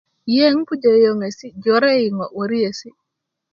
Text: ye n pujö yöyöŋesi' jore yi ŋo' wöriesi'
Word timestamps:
ye 0.35 0.45
n 0.55 0.57
pujö 0.67 0.89
yöyöŋesi' 1.01 1.55
jore 1.63 1.91
yi 2.01 2.07
ŋo' 2.17 2.33
wöriesi' 2.35 2.93